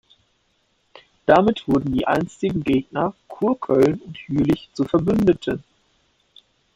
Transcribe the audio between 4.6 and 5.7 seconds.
zu Verbündeten.